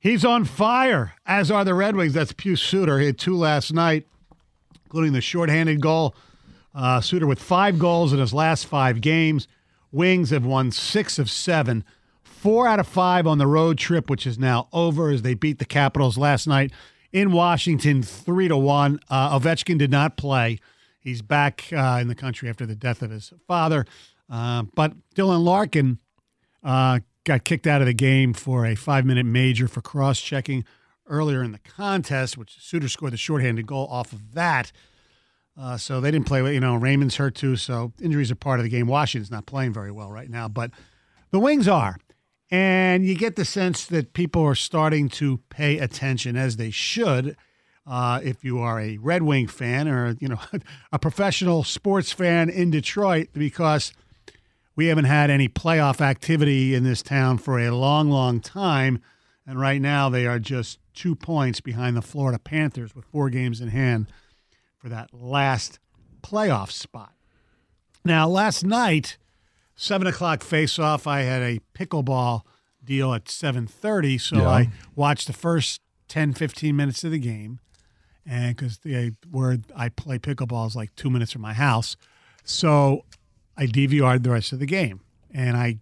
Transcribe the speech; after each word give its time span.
He's 0.00 0.24
on 0.24 0.46
fire, 0.46 1.12
as 1.26 1.50
are 1.50 1.62
the 1.62 1.74
Red 1.74 1.94
Wings. 1.94 2.14
That's 2.14 2.32
Pius 2.32 2.62
Suter. 2.62 2.98
He 2.98 3.06
had 3.06 3.18
two 3.18 3.36
last 3.36 3.70
night, 3.70 4.06
including 4.86 5.12
the 5.12 5.20
shorthanded 5.20 5.80
goal. 5.80 6.14
Uh, 6.74 7.02
Suter 7.02 7.26
with 7.26 7.38
five 7.38 7.78
goals 7.78 8.14
in 8.14 8.18
his 8.18 8.32
last 8.32 8.66
five 8.66 9.02
games. 9.02 9.46
Wings 9.92 10.30
have 10.30 10.46
won 10.46 10.70
six 10.70 11.18
of 11.18 11.30
seven, 11.30 11.84
four 12.22 12.66
out 12.66 12.80
of 12.80 12.86
five 12.86 13.26
on 13.26 13.36
the 13.36 13.46
road 13.46 13.76
trip, 13.76 14.08
which 14.08 14.26
is 14.26 14.38
now 14.38 14.68
over 14.72 15.10
as 15.10 15.20
they 15.20 15.34
beat 15.34 15.58
the 15.58 15.66
Capitals 15.66 16.16
last 16.16 16.46
night 16.46 16.72
in 17.12 17.32
Washington, 17.32 18.02
three 18.02 18.48
to 18.48 18.56
one. 18.56 19.00
Uh, 19.10 19.38
Ovechkin 19.38 19.76
did 19.76 19.90
not 19.90 20.16
play. 20.16 20.60
He's 20.98 21.22
back 21.22 21.66
uh, 21.72 21.98
in 22.00 22.08
the 22.08 22.14
country 22.14 22.48
after 22.48 22.64
the 22.64 22.74
death 22.74 23.02
of 23.02 23.10
his 23.10 23.32
father. 23.46 23.84
Uh, 24.30 24.62
but 24.74 24.92
Dylan 25.14 25.42
Larkin 25.44 25.98
uh, 26.62 27.00
got 27.24 27.44
kicked 27.44 27.66
out 27.66 27.80
of 27.80 27.86
the 27.86 27.94
game 27.94 28.32
for 28.32 28.66
a 28.66 28.74
five 28.74 29.04
minute 29.04 29.26
major 29.26 29.68
for 29.68 29.80
cross 29.80 30.20
checking 30.20 30.64
earlier 31.06 31.42
in 31.42 31.52
the 31.52 31.58
contest, 31.58 32.38
which 32.38 32.56
Suter 32.60 32.88
scored 32.88 33.12
the 33.12 33.16
shorthanded 33.16 33.66
goal 33.66 33.86
off 33.90 34.12
of 34.12 34.34
that. 34.34 34.72
Uh, 35.58 35.76
so 35.76 36.00
they 36.00 36.10
didn't 36.10 36.26
play. 36.26 36.54
You 36.54 36.60
know, 36.60 36.76
Raymond's 36.76 37.16
hurt 37.16 37.34
too, 37.34 37.56
so 37.56 37.92
injuries 38.00 38.30
are 38.30 38.36
part 38.36 38.60
of 38.60 38.64
the 38.64 38.70
game. 38.70 38.86
Washington's 38.86 39.30
not 39.30 39.46
playing 39.46 39.72
very 39.72 39.90
well 39.90 40.10
right 40.10 40.30
now, 40.30 40.48
but 40.48 40.70
the 41.32 41.40
Wings 41.40 41.68
are. 41.68 41.96
And 42.50 43.04
you 43.04 43.14
get 43.14 43.36
the 43.36 43.44
sense 43.44 43.86
that 43.86 44.12
people 44.12 44.42
are 44.42 44.54
starting 44.54 45.08
to 45.10 45.38
pay 45.50 45.78
attention 45.78 46.36
as 46.36 46.56
they 46.56 46.70
should. 46.70 47.36
Uh, 47.86 48.20
if 48.22 48.44
you 48.44 48.58
are 48.60 48.80
a 48.80 48.98
Red 48.98 49.22
Wing 49.22 49.46
fan 49.46 49.88
or 49.88 50.16
you 50.20 50.28
know 50.28 50.40
a 50.92 50.98
professional 50.98 51.64
sports 51.64 52.12
fan 52.12 52.48
in 52.48 52.70
Detroit, 52.70 53.28
because 53.32 53.92
we 54.80 54.86
haven't 54.86 55.04
had 55.04 55.28
any 55.28 55.46
playoff 55.46 56.00
activity 56.00 56.74
in 56.74 56.84
this 56.84 57.02
town 57.02 57.36
for 57.36 57.58
a 57.60 57.70
long, 57.70 58.08
long 58.08 58.40
time, 58.40 58.98
and 59.46 59.60
right 59.60 59.78
now 59.78 60.08
they 60.08 60.26
are 60.26 60.38
just 60.38 60.78
two 60.94 61.14
points 61.14 61.60
behind 61.60 61.94
the 61.98 62.00
Florida 62.00 62.38
Panthers 62.38 62.94
with 62.94 63.04
four 63.04 63.28
games 63.28 63.60
in 63.60 63.68
hand 63.68 64.06
for 64.78 64.88
that 64.88 65.12
last 65.12 65.78
playoff 66.22 66.70
spot. 66.70 67.12
Now, 68.06 68.26
last 68.26 68.64
night, 68.64 69.18
seven 69.76 70.06
o'clock 70.06 70.42
face-off. 70.42 71.06
I 71.06 71.20
had 71.24 71.42
a 71.42 71.60
pickleball 71.74 72.40
deal 72.82 73.12
at 73.12 73.28
seven 73.28 73.66
thirty, 73.66 74.16
so 74.16 74.36
Yeah. 74.38 74.48
I 74.48 74.70
watched 74.96 75.26
the 75.26 75.34
first 75.34 75.82
10, 76.08 76.32
15 76.32 76.74
minutes 76.74 77.04
of 77.04 77.10
the 77.10 77.18
game, 77.18 77.60
and 78.24 78.56
because 78.56 78.78
the 78.78 79.12
where 79.30 79.58
I 79.76 79.90
play 79.90 80.18
pickleball 80.18 80.68
is 80.68 80.74
like 80.74 80.96
two 80.96 81.10
minutes 81.10 81.32
from 81.32 81.42
my 81.42 81.52
house, 81.52 81.98
so 82.44 83.04
I 83.60 83.66
DVR'd 83.66 84.22
the 84.24 84.30
rest 84.30 84.52
of 84.52 84.58
the 84.58 84.66
game, 84.66 85.00
and 85.30 85.56
I 85.56 85.78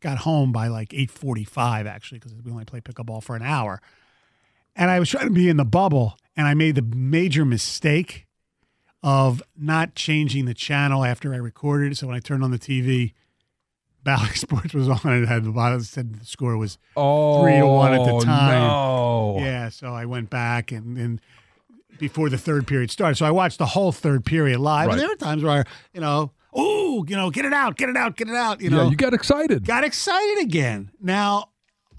got 0.00 0.18
home 0.18 0.52
by 0.52 0.68
like 0.68 0.94
eight 0.94 1.10
forty-five 1.10 1.86
actually 1.86 2.20
because 2.20 2.32
we 2.34 2.50
only 2.52 2.64
play 2.64 2.80
pickleball 2.80 3.22
for 3.24 3.34
an 3.34 3.42
hour, 3.42 3.82
and 4.76 4.90
I 4.90 5.00
was 5.00 5.10
trying 5.10 5.26
to 5.26 5.34
be 5.34 5.48
in 5.48 5.56
the 5.56 5.64
bubble, 5.64 6.16
and 6.36 6.46
I 6.46 6.54
made 6.54 6.76
the 6.76 6.82
major 6.82 7.44
mistake 7.44 8.26
of 9.02 9.42
not 9.56 9.94
changing 9.94 10.44
the 10.44 10.54
channel 10.54 11.04
after 11.04 11.34
I 11.34 11.38
recorded 11.38 11.92
it. 11.92 11.96
So 11.96 12.06
when 12.06 12.16
I 12.16 12.20
turned 12.20 12.42
on 12.44 12.50
the 12.52 12.58
TV, 12.58 13.14
Bally 14.02 14.28
Sports 14.34 14.74
was 14.74 14.88
on. 14.88 15.00
and 15.04 15.24
It 15.24 15.28
had 15.28 15.44
the 15.44 15.50
bottom 15.50 15.80
said 15.80 16.20
the 16.20 16.24
score 16.24 16.56
was 16.56 16.78
Oh, 16.96 17.42
three 17.42 17.58
to 17.58 17.66
one 17.66 17.94
at 17.94 18.04
the 18.04 18.12
oh, 18.12 18.20
time. 18.20 18.60
No. 18.60 19.36
Yeah, 19.38 19.68
so 19.68 19.92
I 19.92 20.04
went 20.04 20.30
back 20.30 20.72
and, 20.72 20.96
and 20.96 21.20
before 21.98 22.28
the 22.28 22.38
third 22.38 22.66
period 22.66 22.90
started. 22.90 23.16
So 23.16 23.26
I 23.26 23.30
watched 23.30 23.58
the 23.58 23.66
whole 23.66 23.92
third 23.92 24.24
period 24.24 24.60
live. 24.60 24.86
Right. 24.88 24.92
And 24.94 25.00
there 25.00 25.08
were 25.08 25.16
times 25.16 25.42
where, 25.42 25.60
I, 25.60 25.64
you 25.92 26.00
know, 26.00 26.32
oh, 26.54 27.04
you 27.08 27.16
know, 27.16 27.30
get 27.30 27.44
it 27.44 27.52
out, 27.52 27.76
get 27.76 27.88
it 27.88 27.96
out, 27.96 28.16
get 28.16 28.28
it 28.28 28.34
out. 28.34 28.60
You 28.60 28.70
know, 28.70 28.84
yeah, 28.84 28.90
you 28.90 28.96
got 28.96 29.14
excited. 29.14 29.64
got 29.66 29.84
excited 29.84 30.38
again. 30.42 30.90
Now, 31.00 31.50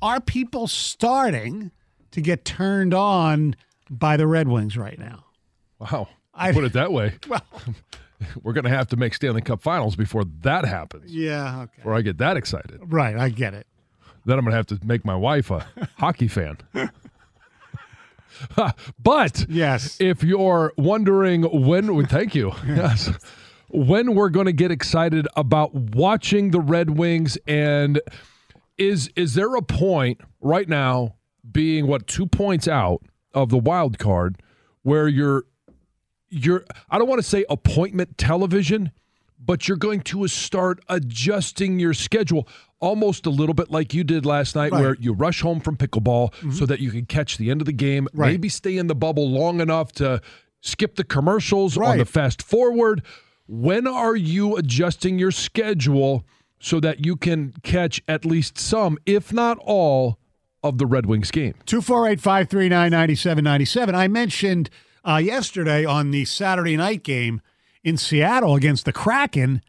are 0.02 0.20
people 0.22 0.68
starting 0.68 1.72
to 2.12 2.22
get 2.22 2.46
turned 2.46 2.94
on 2.94 3.56
by 3.90 4.18
the 4.18 4.28
Red 4.28 4.48
Wings 4.48 4.78
right 4.78 4.98
now? 5.00 5.26
wow. 5.80 6.08
I- 6.34 6.52
Put 6.54 6.64
it 6.64 6.74
that 6.74 6.92
way. 6.92 7.14
Well, 7.28 7.42
We're 8.44 8.52
going 8.54 8.66
to 8.66 8.70
have 8.70 8.88
to 8.90 8.98
make 8.98 9.14
Stanley 9.14 9.42
Cup 9.42 9.62
finals 9.62 9.96
before 9.96 10.26
that 10.42 10.66
happens. 10.66 11.10
yeah, 11.14 11.62
okay. 11.62 11.72
Before 11.78 11.96
I 11.96 12.02
get 12.02 12.18
that 12.18 12.36
excited. 12.36 12.80
Right, 12.84 13.16
I 13.16 13.30
get 13.30 13.54
it. 13.54 13.66
Then 14.26 14.38
I'm 14.38 14.44
going 14.44 14.52
to 14.52 14.58
have 14.58 14.66
to 14.68 14.80
make 14.86 15.06
my 15.06 15.16
wife 15.16 15.50
a 15.52 15.66
hockey 15.98 16.28
fan. 16.28 16.58
but 19.02 19.46
Yes. 19.50 19.98
if 20.00 20.24
you're 20.24 20.74
wondering 20.78 21.44
when, 21.44 22.06
thank 22.08 22.36
you. 22.36 22.52
Yes. 22.68 23.10
When 23.70 24.16
we're 24.16 24.30
going 24.30 24.48
to 24.48 24.52
get 24.54 24.72
excited 24.72 25.28
about 25.36 25.74
watching 25.74 26.52
the 26.52 26.60
Red 26.60 26.92
Wings 26.98 27.38
and 27.48 28.02
is 28.78 29.10
is 29.16 29.34
there 29.36 29.56
a 29.56 29.62
point 29.62 30.22
right 30.42 30.68
now 30.68 31.16
being 31.52 31.86
what 31.88 32.08
two 32.08 32.26
points 32.26 32.68
out 32.68 33.04
of 33.34 33.50
the 33.50 33.58
wild 33.58 34.00
card 34.00 34.42
where 34.84 35.08
you're 35.08 35.46
you're 36.30 36.64
I 36.90 36.98
don't 36.98 37.08
want 37.08 37.20
to 37.22 37.28
say 37.28 37.46
appointment 37.50 38.18
television, 38.18 38.92
but 39.44 39.68
you're 39.68 39.78
going 39.78 40.02
to 40.02 40.28
start 40.28 40.80
adjusting 40.90 41.80
your 41.80 41.94
schedule 41.94 42.48
almost 42.80 43.26
a 43.26 43.30
little 43.30 43.54
bit 43.56 43.70
like 43.70 43.94
you 43.94 44.04
did 44.04 44.26
last 44.26 44.56
night 44.56 44.72
Right. 44.72 44.82
where 44.82 44.96
you 45.00 45.14
rush 45.14 45.42
home 45.42 45.60
from 45.60 45.76
pickleball 45.76 46.32
mm-hmm. 46.34 46.52
so 46.52 46.66
that 46.66 46.80
you 46.80 46.92
can 46.92 47.06
catch 47.06 47.38
the 47.38 47.52
end 47.52 47.62
of 47.62 47.66
the 47.66 47.74
game, 47.74 48.08
Right. 48.14 48.32
maybe 48.32 48.50
stay 48.50 48.78
in 48.78 48.88
the 48.88 48.96
bubble 48.96 49.30
long 49.30 49.60
enough 49.60 49.92
to 49.94 50.22
skip 50.62 50.96
the 50.96 51.04
commercials 51.04 51.78
on 51.78 51.98
the 51.98 52.06
fast 52.06 52.42
forward. 52.42 53.04
When 53.52 53.88
are 53.88 54.16
you 54.16 54.58
adjusting 54.58 55.18
your 55.18 55.32
schedule 55.32 56.24
so 56.60 56.80
that 56.82 57.04
you 57.04 57.16
can 57.16 57.56
catch 57.64 58.00
at 58.08 58.24
least 58.24 58.60
some, 58.60 59.00
if 59.08 59.34
not 59.34 59.58
all, 59.64 60.20
of 60.62 60.78
the 60.78 60.86
Red 60.86 61.08
Wings 61.08 61.32
game? 61.32 61.56
248 61.66 62.22
539 62.22 62.92
9797. 62.92 63.96
I 63.96 64.08
mentioned 64.08 64.70
uh, 65.04 65.16
yesterday 65.16 65.84
on 65.84 66.12
the 66.12 66.26
Saturday 66.26 66.78
night 66.78 67.02
game 67.02 67.42
in 67.84 67.98
Seattle 67.98 68.54
against 68.54 68.86
the 68.86 68.94
Kraken. 68.94 69.64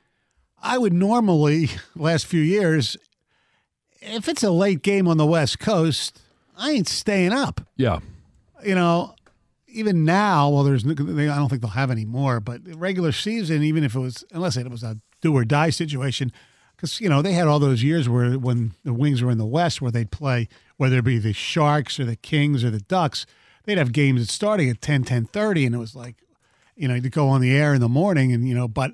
I 0.63 0.77
would 0.77 0.93
normally, 0.93 1.71
last 1.97 2.27
few 2.27 2.43
years, 2.43 2.99
if 4.03 4.29
it's 4.29 4.43
a 4.43 4.51
late 4.51 4.83
game 4.83 5.09
on 5.09 5.17
the 5.17 5.25
West 5.25 5.59
Coast, 5.59 6.21
I 6.55 6.73
ain't 6.73 6.89
staying 6.89 7.33
up. 7.33 7.63
Yeah. 7.79 8.01
You 8.63 8.75
know, 8.75 9.15
even 9.73 10.05
now, 10.05 10.49
well, 10.51 10.63
there's, 10.65 10.85
they- 10.85 11.29
I 11.29 11.37
don't 11.37 11.49
think 11.49 11.63
they'll 11.63 11.71
have 11.71 11.91
any 11.91 12.05
more, 12.05 12.41
but 12.41 12.61
regular 12.77 13.13
season, 13.13 13.63
even 13.63 13.85
if 13.85 13.95
it 13.95 13.99
was, 14.01 14.25
unless 14.33 14.57
it 14.57 14.69
was 14.71 14.83
a 14.83 14.99
do 15.21 15.35
or 15.35 15.45
die 15.45 15.71
situation, 15.71 16.33
because, 16.77 17.01
you 17.01 17.09
know, 17.09 17.21
they 17.23 17.33
had 17.33 17.47
all 17.47 17.59
those 17.59 17.83
years 17.83 18.09
where 18.09 18.33
when 18.39 18.73
the 18.85 18.95
Wings 18.95 19.23
were 19.23 19.31
in 19.31 19.39
the 19.39 19.45
West 19.47 19.83
where 19.83 19.91
they'd 19.91 20.11
play, 20.11 20.49
whether 20.79 20.99
it 20.99 21.05
be 21.05 21.19
the 21.19 21.33
Sharks 21.35 22.01
or 22.01 22.05
the 22.05 22.17
Kings 22.17 22.65
or 22.65 22.71
the 22.71 22.81
Ducks, 22.81 23.27
they'd 23.65 23.77
have 23.79 23.93
games 23.93 24.21
that 24.23 24.33
starting 24.33 24.71
at 24.71 24.81
10, 24.81 25.05
10 25.05 25.27
30, 25.27 25.67
and 25.67 25.75
it 25.75 25.79
was 25.79 25.95
like, 25.95 26.17
you 26.77 26.89
know, 26.89 26.95
you'd 26.95 27.13
go 27.13 27.29
on 27.29 27.41
the 27.43 27.55
air 27.55 27.75
in 27.75 27.81
the 27.83 27.89
morning 27.89 28.33
and, 28.33 28.49
you 28.49 28.55
know, 28.55 28.67
but 28.67 28.93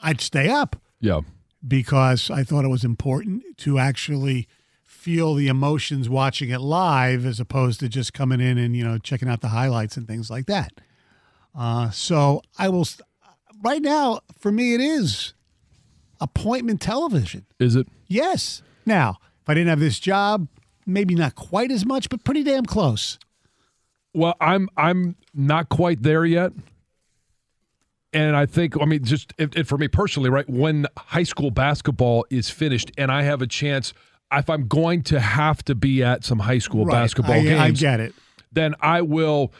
I'd 0.00 0.20
stay 0.22 0.48
up 0.48 0.76
Yeah. 1.00 1.20
because 1.66 2.30
I 2.30 2.42
thought 2.42 2.64
it 2.64 2.68
was 2.68 2.84
important 2.84 3.42
to 3.58 3.78
actually 3.78 4.48
feel 5.06 5.34
the 5.34 5.46
emotions 5.46 6.08
watching 6.08 6.50
it 6.50 6.60
live 6.60 7.24
as 7.24 7.38
opposed 7.38 7.78
to 7.78 7.88
just 7.88 8.12
coming 8.12 8.40
in 8.40 8.58
and 8.58 8.76
you 8.76 8.82
know 8.82 8.98
checking 8.98 9.28
out 9.28 9.40
the 9.40 9.46
highlights 9.50 9.96
and 9.96 10.08
things 10.08 10.28
like 10.30 10.46
that. 10.46 10.72
Uh, 11.54 11.90
so 11.90 12.42
I 12.58 12.68
will. 12.68 12.84
st- 12.84 13.06
Right 13.62 13.80
now, 13.80 14.18
for 14.36 14.50
me, 14.50 14.74
it 14.74 14.80
is 14.80 15.32
appointment 16.20 16.80
television. 16.80 17.46
Is 17.60 17.76
it? 17.76 17.86
Yes. 18.08 18.62
Now, 18.84 19.18
if 19.42 19.48
I 19.48 19.54
didn't 19.54 19.68
have 19.68 19.78
this 19.80 19.98
job, 20.00 20.48
maybe 20.84 21.14
not 21.14 21.36
quite 21.36 21.70
as 21.70 21.86
much, 21.86 22.08
but 22.10 22.24
pretty 22.24 22.42
damn 22.42 22.66
close. 22.66 23.18
Well, 24.12 24.34
I'm 24.40 24.68
I'm 24.76 25.14
not 25.32 25.68
quite 25.68 26.02
there 26.02 26.24
yet. 26.26 26.52
And 28.12 28.34
I 28.36 28.44
think, 28.46 28.74
I 28.80 28.84
mean, 28.86 29.04
just 29.04 29.32
if, 29.38 29.56
if 29.56 29.68
for 29.68 29.78
me 29.78 29.86
personally, 29.88 30.30
right, 30.30 30.48
when 30.50 30.86
high 30.98 31.22
school 31.22 31.50
basketball 31.52 32.26
is 32.28 32.50
finished 32.50 32.90
and 32.98 33.12
I 33.12 33.22
have 33.22 33.40
a 33.40 33.46
chance, 33.46 33.94
if 34.32 34.50
I'm 34.50 34.66
going 34.68 35.02
to 35.04 35.20
have 35.20 35.62
to 35.64 35.74
be 35.74 36.02
at 36.02 36.24
some 36.24 36.40
high 36.40 36.58
school 36.58 36.84
Right. 36.84 36.92
basketball 37.02 37.34
I, 37.34 37.42
games, 37.42 37.60
I 37.60 37.70
get 37.70 38.00
it. 38.00 38.14
then 38.52 38.74
I 38.80 39.02
will. 39.02 39.52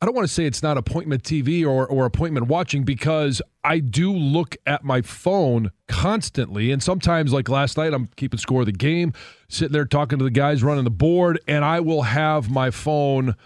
I 0.00 0.04
don't 0.04 0.16
want 0.16 0.26
to 0.26 0.34
say 0.34 0.46
it's 0.46 0.64
not 0.64 0.76
appointment 0.78 1.22
TV 1.22 1.64
or, 1.64 1.86
or 1.86 2.06
appointment 2.06 2.48
watching 2.48 2.82
because 2.82 3.40
I 3.62 3.78
do 3.78 4.12
look 4.12 4.56
at 4.66 4.82
my 4.82 5.00
phone 5.00 5.70
constantly. 5.86 6.72
And 6.72 6.82
sometimes, 6.82 7.32
like 7.32 7.48
last 7.48 7.76
night, 7.76 7.94
I'm 7.94 8.08
keeping 8.16 8.38
score 8.38 8.60
of 8.62 8.66
the 8.66 8.72
game, 8.72 9.12
sitting 9.48 9.72
there 9.72 9.84
talking 9.84 10.18
to 10.18 10.24
the 10.24 10.30
guys 10.32 10.64
running 10.64 10.82
the 10.82 10.90
board, 10.90 11.38
and 11.46 11.64
I 11.64 11.78
will 11.78 12.02
have 12.02 12.50
my 12.50 12.70
phone 12.72 13.36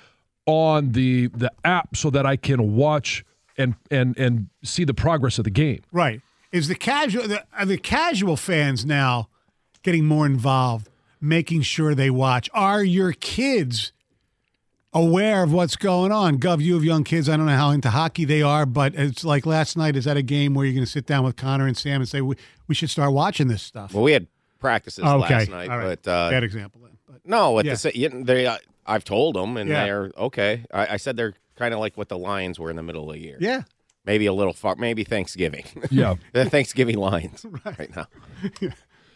on 0.46 0.93
the 0.93 1.26
the 1.28 1.52
app 1.64 1.94
so 1.94 2.08
that 2.08 2.25
I 2.25 2.37
can 2.37 2.75
watch 2.75 3.22
and 3.58 3.75
and 3.90 4.16
and 4.16 4.48
see 4.64 4.84
the 4.84 4.94
progress 4.94 5.37
of 5.37 5.44
the 5.44 5.50
game. 5.50 5.82
Right. 5.93 6.22
Is 6.52 6.69
the 6.69 6.75
casual 6.75 7.28
the, 7.28 7.44
are 7.52 7.66
the 7.66 7.76
casual 7.76 8.37
fans 8.38 8.87
now 8.87 9.28
getting 9.86 10.04
more 10.04 10.26
involved, 10.26 10.88
making 11.20 11.62
sure 11.62 11.94
they 11.94 12.10
watch? 12.10 12.50
Are 12.52 12.82
your 12.84 13.12
kids 13.12 13.92
aware 14.92 15.42
of 15.42 15.52
what's 15.52 15.76
going 15.76 16.10
on? 16.12 16.38
Gov, 16.38 16.60
you 16.60 16.74
have 16.74 16.84
young 16.84 17.04
kids. 17.04 17.28
I 17.28 17.36
don't 17.36 17.46
know 17.46 17.56
how 17.56 17.70
into 17.70 17.90
hockey 17.90 18.24
they 18.24 18.42
are, 18.42 18.66
but 18.66 18.94
it's 18.96 19.24
like 19.24 19.46
last 19.46 19.76
night. 19.76 19.96
Is 19.96 20.04
that 20.04 20.16
a 20.16 20.22
game 20.22 20.54
where 20.54 20.66
you're 20.66 20.74
going 20.74 20.84
to 20.84 20.90
sit 20.90 21.06
down 21.06 21.24
with 21.24 21.36
Connor 21.36 21.66
and 21.66 21.76
Sam 21.76 22.00
and 22.00 22.08
say 22.08 22.20
we, 22.20 22.34
we 22.66 22.74
should 22.74 22.90
start 22.90 23.12
watching 23.12 23.48
this 23.48 23.62
stuff? 23.62 23.94
Well, 23.94 24.02
we 24.02 24.12
had 24.12 24.26
practices 24.58 25.04
okay. 25.04 25.34
last 25.34 25.48
night, 25.50 25.70
All 25.70 25.78
right. 25.78 25.98
but 26.02 26.10
uh, 26.10 26.30
bad 26.30 26.42
example 26.44 26.80
then. 26.82 26.96
But 27.08 27.20
no, 27.24 27.58
at 27.58 27.64
Yeah. 27.64 27.74
the 27.74 28.22
they 28.24 28.46
uh, 28.46 28.58
I've 28.84 29.04
told 29.04 29.36
them, 29.36 29.56
and 29.56 29.70
Yeah. 29.70 29.84
they're 29.84 30.10
okay. 30.18 30.64
I, 30.74 30.94
I 30.94 30.96
said 30.96 31.16
they're 31.16 31.34
kind 31.56 31.72
of 31.72 31.80
like 31.80 31.96
what 31.96 32.08
the 32.08 32.18
Lions 32.18 32.58
were 32.58 32.70
in 32.70 32.76
the 32.76 32.82
middle 32.82 33.08
of 33.08 33.14
the 33.16 33.22
year. 33.22 33.36
yeah, 33.40 33.62
maybe 34.04 34.26
a 34.26 34.32
little 34.32 34.52
far, 34.52 34.74
maybe 34.76 35.04
Thanksgiving. 35.04 35.64
Yeah. 35.90 36.16
the 36.32 36.44
Thanksgiving 36.48 36.96
Lions 36.96 37.44
right, 37.64 37.94
now, 37.94 38.06
Uh, 38.62 38.68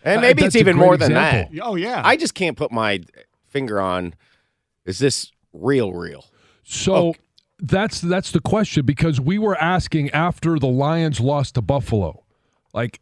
and 0.05 0.21
maybe 0.21 0.43
that's 0.43 0.55
it's 0.55 0.61
even 0.61 0.77
great 0.77 0.87
more 0.87 0.97
than 0.97 1.13
that. 1.15 1.51
oh 1.63 1.77
yeah. 1.77 2.03
I 2.05 2.17
just 2.17 2.35
can't 2.35 2.57
put 2.57 2.73
my 2.73 3.01
finger 3.49 3.81
on. 3.81 4.15
Is 4.85 4.99
this 4.99 5.33
real? 5.53 5.93
Real? 5.93 6.25
So 6.65 7.15
that's 7.59 8.01
that's 8.01 8.31
the 8.31 8.41
question 8.41 8.87
because 8.87 9.21
we 9.21 9.39
were 9.39 9.57
asking 9.57 10.11
after 10.11 10.59
the 10.59 10.69
Lions 10.69 11.21
lost 11.21 11.55
to 11.57 11.63
Buffalo, 11.63 12.25
like 12.73 13.01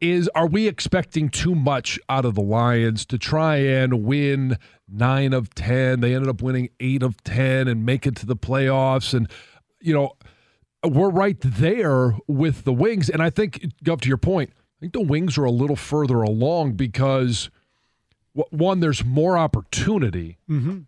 is 0.00 0.28
are 0.34 0.46
we 0.46 0.68
expecting 0.68 1.28
too 1.28 1.54
much 1.54 1.98
out 2.08 2.24
of 2.24 2.34
the 2.34 2.42
Lions 2.42 3.04
to 3.06 3.18
try 3.18 3.56
and 3.56 4.04
win 4.04 4.56
9 4.88 5.32
of 5.32 5.54
10? 5.54 6.00
They 6.00 6.14
ended 6.14 6.28
up 6.28 6.40
winning 6.40 6.70
8 6.78 7.02
of 7.02 7.22
10 7.24 7.68
and 7.68 7.84
make 7.84 8.06
it 8.06 8.14
to 8.16 8.26
the 8.26 8.36
playoffs 8.36 9.12
and 9.12 9.28
you 9.80 9.92
know 9.92 10.12
we're 10.84 11.10
right 11.10 11.38
there 11.40 12.14
with 12.28 12.64
the 12.64 12.72
Wings 12.72 13.10
and 13.10 13.22
I 13.22 13.30
think 13.30 13.66
Gov 13.84 14.00
to 14.02 14.08
your 14.08 14.18
point, 14.18 14.52
I 14.78 14.80
think 14.80 14.92
the 14.92 15.00
Wings 15.02 15.36
are 15.36 15.44
a 15.44 15.50
little 15.50 15.76
further 15.76 16.22
along 16.22 16.74
because 16.74 17.50
one 18.50 18.80
there's 18.80 19.04
more 19.04 19.36
opportunity. 19.36 20.38
Mm-hmm. 20.48 20.80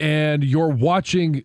And 0.00 0.44
you're 0.44 0.68
watching 0.68 1.44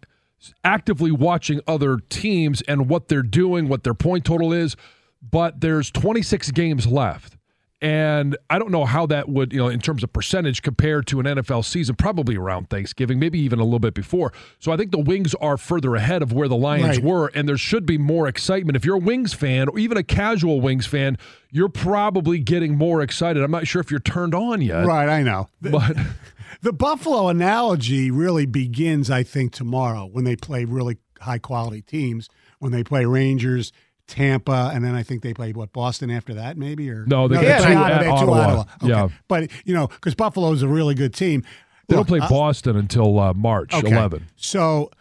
actively 0.63 1.11
watching 1.11 1.61
other 1.67 1.97
teams 2.09 2.61
and 2.63 2.89
what 2.89 3.07
they're 3.07 3.23
doing, 3.23 3.69
what 3.69 3.83
their 3.83 3.93
point 3.93 4.25
total 4.25 4.51
is, 4.51 4.75
but 5.21 5.61
there's 5.61 5.89
26 5.89 6.51
games 6.51 6.85
left. 6.85 7.37
And 7.83 8.37
I 8.49 8.59
don't 8.59 8.71
know 8.71 8.85
how 8.85 9.05
that 9.07 9.27
would, 9.27 9.51
you 9.51 9.59
know, 9.59 9.67
in 9.67 9.81
terms 9.81 10.03
of 10.03 10.13
percentage 10.13 10.61
compared 10.61 11.05
to 11.07 11.19
an 11.19 11.25
NFL 11.25 11.65
season, 11.65 11.95
probably 11.95 12.37
around 12.37 12.69
Thanksgiving, 12.69 13.19
maybe 13.19 13.37
even 13.39 13.59
a 13.59 13.63
little 13.65 13.77
bit 13.79 13.93
before. 13.93 14.31
So 14.59 14.71
I 14.71 14.77
think 14.77 14.91
the 14.91 14.99
Wings 15.01 15.35
are 15.35 15.57
further 15.57 15.93
ahead 15.95 16.21
of 16.21 16.31
where 16.31 16.47
the 16.47 16.55
Lions 16.55 16.97
Right. 16.97 17.03
were, 17.03 17.27
and 17.35 17.47
there 17.47 17.57
should 17.57 17.85
be 17.85 17.97
more 17.97 18.25
excitement. 18.29 18.77
If 18.77 18.85
you're 18.85 18.95
a 18.95 18.99
Wings 18.99 19.33
fan 19.33 19.67
or 19.67 19.77
even 19.77 19.97
a 19.97 20.03
casual 20.03 20.61
Wings 20.61 20.85
fan, 20.85 21.17
you're 21.51 21.67
probably 21.67 22.39
getting 22.39 22.77
more 22.77 23.01
excited. 23.01 23.43
I'm 23.43 23.51
not 23.51 23.67
sure 23.67 23.81
if 23.81 23.91
you're 23.91 23.99
turned 23.99 24.33
on 24.33 24.61
yet, 24.61 24.85
right. 24.85 25.09
I 25.09 25.21
know. 25.21 25.49
but 25.61 25.97
The 26.61 26.71
Buffalo 26.71 27.27
analogy 27.27 28.09
really 28.09 28.45
begins, 28.45 29.11
I 29.11 29.23
think, 29.23 29.51
tomorrow 29.51 30.05
when 30.05 30.23
they 30.23 30.37
play 30.37 30.63
really 30.63 30.99
high 31.19 31.39
quality 31.39 31.81
teams. 31.81 32.29
When 32.59 32.71
they 32.71 32.83
play 32.83 33.03
Rangers, 33.03 33.73
Tampa, 34.07 34.71
and 34.73 34.83
then 34.83 34.95
I 34.95 35.03
think 35.03 35.21
they 35.23 35.33
play 35.33 35.53
what 35.53 35.71
Boston 35.73 36.09
after 36.11 36.33
that, 36.33 36.57
maybe 36.57 36.89
or 36.89 37.05
No, 37.05 37.27
they 37.27 37.35
get 37.41 37.59
they're 37.61 37.67
two 37.69 37.73
not- 37.73 37.91
at 37.91 38.01
they're 38.01 38.11
Ottawa. 38.11 38.63
Yeah. 38.81 39.09
but 39.27 39.49
you 39.65 39.73
know, 39.73 39.87
because 39.87 40.15
Buffalo's 40.15 40.61
a 40.61 40.67
really 40.67 40.93
good 40.95 41.13
team. 41.13 41.43
they 41.87 41.95
Look, 41.95 42.07
don't 42.07 42.19
play 42.19 42.25
I- 42.25 42.29
Boston 42.29 42.75
until 42.75 43.19
uh, 43.19 43.33
March 43.33 43.73
Okay. 43.73 43.91
11. 43.91 44.27
So, 44.35 44.91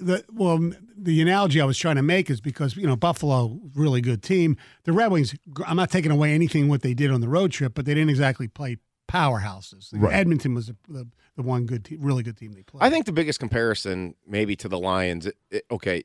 the 0.00 0.24
well, 0.32 0.58
the 0.96 1.20
analogy 1.22 1.60
I 1.60 1.64
was 1.64 1.78
trying 1.78 1.96
to 1.96 2.02
make 2.02 2.28
is 2.30 2.40
because 2.40 2.76
you 2.76 2.86
know 2.86 2.96
Buffalo, 2.96 3.58
really 3.74 4.00
good 4.00 4.22
team. 4.22 4.56
The 4.84 4.92
Red 4.92 5.10
Wings. 5.12 5.34
I'm 5.66 5.76
not 5.76 5.90
taking 5.90 6.10
away 6.10 6.32
anything 6.34 6.68
what 6.68 6.82
they 6.82 6.94
did 6.94 7.10
on 7.10 7.20
the 7.20 7.28
road 7.28 7.52
trip, 7.52 7.72
but 7.74 7.84
they 7.86 7.94
didn't 7.94 8.10
exactly 8.10 8.48
play 8.48 8.76
powerhouses. 9.08 9.88
Right. 9.92 10.12
Edmonton 10.14 10.54
was 10.54 10.66
the, 10.66 10.76
the, 10.88 11.06
the 11.36 11.42
one 11.42 11.66
good, 11.66 11.84
team, 11.84 11.98
really 12.00 12.22
good 12.22 12.36
team 12.36 12.52
they 12.52 12.62
played. 12.62 12.82
I 12.82 12.90
think 12.90 13.06
the 13.06 13.12
biggest 13.12 13.38
comparison, 13.40 14.14
maybe 14.26 14.56
to 14.56 14.68
the 14.68 14.78
Lions. 14.78 15.26
It, 15.26 15.36
it- 15.50 15.64
okay, 15.70 16.02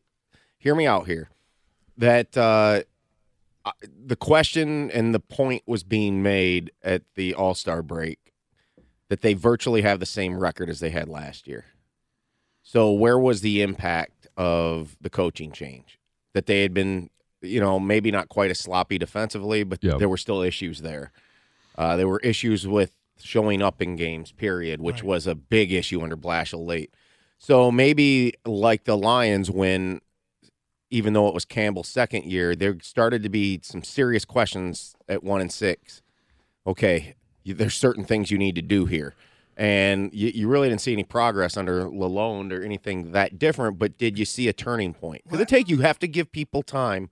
hear 0.58 0.76
me 0.76 0.86
out 0.88 1.06
here. 1.08 1.30
That 1.98 2.38
uh, 2.38 2.84
the 4.06 4.16
question 4.16 4.92
and 4.92 5.14
the 5.14 5.20
point 5.20 5.64
was 5.66 5.84
being 5.84 6.22
made 6.22 6.72
at 6.84 7.04
the 7.16 7.34
All 7.34 7.56
Star 7.56 7.82
break 7.82 8.34
that 9.10 9.22
they 9.22 9.34
virtually 9.34 9.82
have 9.82 10.00
the 10.00 10.06
same 10.06 10.38
record 10.38 10.70
as 10.70 10.80
they 10.80 10.90
had 10.90 11.08
last 11.08 11.48
year. 11.48 11.66
So 12.62 12.92
where 12.92 13.18
was 13.18 13.42
the 13.42 13.62
impact 13.62 14.28
of 14.36 14.98
the 15.00 15.10
coaching 15.10 15.52
change? 15.52 15.98
That 16.34 16.46
they 16.46 16.62
had 16.62 16.74
been, 16.74 17.10
you 17.42 17.60
know, 17.62 17.80
maybe 17.80 18.12
not 18.12 18.28
quite 18.30 18.52
as 18.52 18.60
sloppy 18.60 18.98
defensively, 18.98 19.64
but 19.64 19.82
Yeah. 19.82 19.98
there 19.98 20.10
were 20.10 20.18
still 20.18 20.42
issues 20.42 20.82
there. 20.82 21.12
Uh, 21.78 21.96
there 21.96 22.08
were 22.08 22.20
issues 22.20 22.68
with 22.68 22.92
showing 23.20 23.62
up 23.62 23.82
in 23.82 23.96
games, 23.96 24.32
period, 24.34 24.82
which 24.82 24.98
Right. 24.98 25.04
was 25.06 25.26
a 25.28 25.36
big 25.36 25.72
issue 25.72 26.02
under 26.02 26.18
Blashill 26.18 26.66
late. 26.66 26.94
So 27.40 27.72
maybe 27.72 28.34
like 28.46 28.84
the 28.84 28.98
Lions, 28.98 29.50
when 29.50 30.02
even 30.90 31.14
though 31.14 31.28
it 31.28 31.34
was 31.34 31.46
Campbell's 31.46 31.88
second 31.90 32.26
year, 32.26 32.56
there 32.56 32.78
started 32.82 33.24
to 33.24 33.30
be 33.30 33.60
some 33.64 33.84
serious 33.84 34.26
questions 34.26 34.96
at 35.10 35.24
one 35.24 35.42
and 35.42 35.52
six. 35.52 36.02
Okay, 36.66 37.16
you, 37.44 37.54
there's 37.54 37.76
certain 37.76 38.04
things 38.06 38.32
you 38.32 38.38
need 38.38 38.56
to 38.56 38.62
do 38.62 38.86
here. 38.86 39.14
And 39.56 40.14
you, 40.14 40.30
you 40.34 40.48
really 40.48 40.70
didn't 40.70 40.82
see 40.82 40.94
any 40.94 41.04
progress 41.04 41.58
under 41.58 41.86
Lalonde 41.86 42.52
or 42.52 42.62
anything 42.64 43.12
that 43.14 43.40
different, 43.40 43.80
but 43.80 43.98
did 43.98 44.20
you 44.20 44.26
see 44.26 44.48
a 44.48 44.54
turning 44.54 44.94
point? 44.94 45.24
Because 45.24 45.40
it 45.40 45.48
take 45.48 45.68
you 45.68 45.80
have 45.80 45.98
to 46.00 46.08
give 46.08 46.32
people 46.32 46.62
time 46.62 47.10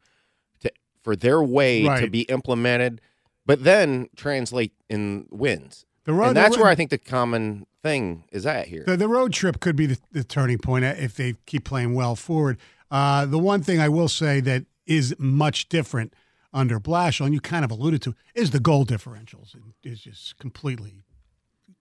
to 0.59 0.71
for 1.01 1.15
their 1.15 1.41
way 1.41 1.81
to 2.01 2.09
be 2.09 2.21
implemented, 2.23 3.01
but 3.45 3.63
then 3.63 4.09
translate 4.15 4.73
in 4.89 5.25
wins. 5.31 5.85
The 6.03 6.13
road- 6.13 6.27
and 6.29 6.37
that's 6.37 6.55
where 6.57 6.67
I 6.67 6.75
think 6.75 6.91
the 6.91 6.99
common 6.99 7.65
thing 7.81 8.25
is 8.31 8.45
at 8.45 8.67
here. 8.67 8.83
The, 8.85 8.95
the 8.97 9.07
road 9.07 9.33
trip 9.33 9.59
could 9.59 9.75
be 9.75 9.87
the, 9.87 9.97
the 10.11 10.23
turning 10.23 10.59
point 10.59 10.85
uh, 10.85 10.93
if 10.97 11.15
they 11.15 11.35
keep 11.47 11.63
playing 11.63 11.93
well 11.95 12.15
forward. 12.15 12.57
Uh, 12.91 13.25
the 13.25 13.39
one 13.39 13.61
thing 13.63 13.79
I 13.79 13.89
will 13.89 14.07
say 14.09 14.39
that 14.41 14.65
is 14.85 15.15
much 15.17 15.67
different 15.69 16.13
under 16.53 16.79
Blashill, 16.79 17.25
and 17.25 17.33
you 17.33 17.41
kind 17.41 17.65
of 17.65 17.71
alluded 17.71 18.01
to, 18.03 18.15
is 18.33 18.51
the 18.51 18.59
goal 18.59 18.85
differentials. 18.85 19.55
It's 19.83 20.01
just 20.01 20.37
completely 20.37 21.03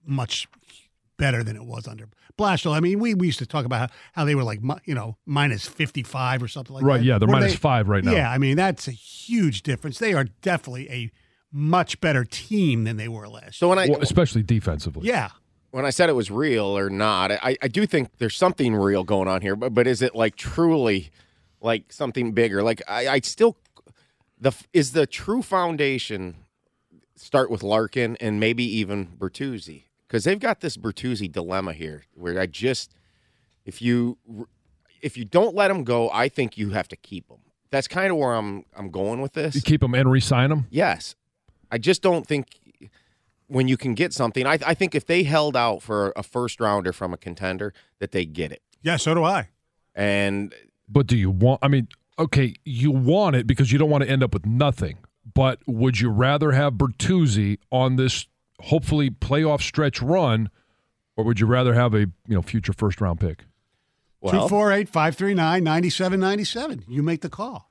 much 0.06 0.48
better 1.16 1.44
than 1.44 1.54
it 1.56 1.64
was 1.64 1.86
under 1.86 2.08
Blashill. 2.36 2.74
I 2.74 2.80
mean, 2.80 2.98
we, 2.98 3.14
we 3.14 3.26
used 3.26 3.38
to 3.38 3.46
talk 3.46 3.64
about 3.64 3.90
how, 3.90 3.96
how 4.14 4.24
they 4.24 4.34
were 4.34 4.42
like, 4.42 4.60
you 4.84 4.94
know, 4.94 5.16
minus 5.26 5.66
55 5.66 6.42
or 6.42 6.48
something 6.48 6.74
like 6.74 6.82
Right, 6.82 6.94
that. 6.94 6.98
Right. 6.98 7.04
Yeah, 7.06 7.18
they're 7.18 7.28
Where 7.28 7.36
minus 7.36 7.52
they- 7.52 7.58
five 7.58 7.88
right 7.88 8.02
now. 8.02 8.12
Yeah, 8.12 8.30
I 8.30 8.38
mean, 8.38 8.56
that's 8.56 8.88
a 8.88 8.92
huge 8.92 9.62
difference. 9.62 9.98
They 9.98 10.12
are 10.14 10.24
definitely 10.42 10.90
a 10.90 11.10
much 11.52 12.00
better 12.00 12.24
team 12.24 12.82
than 12.82 12.96
they 12.96 13.06
were 13.06 13.28
last 13.28 13.44
year. 13.44 13.52
so 13.52 13.68
when 13.68 13.78
I 13.78 13.86
Well, 13.88 14.00
especially 14.02 14.42
defensively. 14.42 15.06
Yeah. 15.06 15.28
When 15.74 15.84
I 15.84 15.90
said 15.90 16.08
it 16.08 16.12
was 16.12 16.30
real 16.30 16.66
or 16.66 16.88
not, 16.88 17.32
I, 17.32 17.56
I 17.60 17.66
do 17.66 17.84
think 17.84 18.18
there's 18.18 18.36
something 18.36 18.76
real 18.76 19.02
going 19.02 19.26
on 19.26 19.42
here. 19.42 19.56
But 19.56 19.74
but 19.74 19.88
is 19.88 20.02
it 20.02 20.14
like 20.14 20.36
truly 20.36 21.10
like 21.60 21.92
something 21.92 22.30
bigger? 22.30 22.62
Like 22.62 22.80
I, 22.86 23.08
I 23.08 23.20
still 23.20 23.56
the 24.38 24.52
is 24.72 24.92
the 24.92 25.04
true 25.04 25.42
foundation 25.42 26.36
start 27.16 27.50
with 27.50 27.64
Larkin 27.64 28.16
and 28.20 28.38
maybe 28.38 28.62
even 28.62 29.16
Bertuzzi 29.18 29.82
because 30.06 30.22
they've 30.22 30.38
got 30.38 30.60
this 30.60 30.76
Bertuzzi 30.76 31.30
dilemma 31.30 31.72
here 31.72 32.04
where 32.14 32.38
I 32.38 32.46
just 32.46 32.94
if 33.64 33.82
you 33.82 34.16
if 35.02 35.16
you 35.16 35.24
don't 35.24 35.56
let 35.56 35.72
him 35.72 35.82
go, 35.82 36.08
I 36.10 36.28
think 36.28 36.56
you 36.56 36.70
have 36.70 36.86
to 36.86 36.96
keep 36.96 37.28
him. 37.28 37.38
That's 37.70 37.88
kind 37.88 38.12
of 38.12 38.16
where 38.16 38.34
I'm 38.34 38.64
I'm 38.76 38.90
going 38.90 39.20
with 39.20 39.32
this. 39.32 39.56
You 39.56 39.60
keep 39.60 39.80
them 39.80 39.96
and 39.96 40.08
re-sign 40.08 40.50
them. 40.50 40.68
Yes. 40.70 41.16
I 41.68 41.78
just 41.78 42.00
don't 42.00 42.24
think 42.24 42.60
when 43.46 43.68
you 43.68 43.76
can 43.76 43.94
get 43.94 44.12
something, 44.12 44.46
I, 44.46 44.58
I 44.66 44.74
think 44.74 44.94
if 44.94 45.06
they 45.06 45.22
held 45.22 45.56
out 45.56 45.82
for 45.82 46.12
a 46.16 46.22
first 46.22 46.60
rounder 46.60 46.92
from 46.92 47.12
a 47.12 47.16
contender, 47.16 47.72
that 47.98 48.12
they 48.12 48.24
get 48.24 48.52
it. 48.52 48.62
Yeah, 48.82 48.96
so 48.96 49.14
do 49.14 49.24
I. 49.24 49.48
And 49.94 50.54
But 50.88 51.06
do 51.06 51.16
you 51.16 51.30
want? 51.30 51.60
I 51.62 51.68
mean, 51.68 51.88
okay, 52.18 52.54
you 52.64 52.90
want 52.90 53.36
it 53.36 53.46
because 53.46 53.72
you 53.72 53.78
don't 53.78 53.90
want 53.90 54.04
to 54.04 54.10
end 54.10 54.22
up 54.22 54.34
with 54.34 54.46
nothing. 54.46 54.98
But 55.32 55.60
would 55.66 56.00
you 56.00 56.10
rather 56.10 56.52
have 56.52 56.74
Bertuzzi 56.74 57.58
on 57.70 57.96
this 57.96 58.26
hopefully 58.60 59.10
playoff 59.10 59.62
stretch 59.62 60.02
run, 60.02 60.50
or 61.16 61.24
would 61.24 61.40
you 61.40 61.46
rather 61.46 61.74
have 61.74 61.94
a 61.94 62.00
you 62.00 62.12
know 62.28 62.42
future 62.42 62.72
first 62.72 63.00
round 63.00 63.20
pick? 63.20 63.44
well, 64.20 64.32
248 64.48 64.88
539 64.88 65.64
9797. 65.64 66.84
You 66.88 67.02
make 67.02 67.20
the 67.20 67.28
call. 67.28 67.70